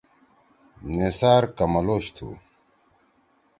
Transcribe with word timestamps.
نثار 0.97 1.43
کَمَلوش 1.57 2.05
تُھو۔ 2.15 2.27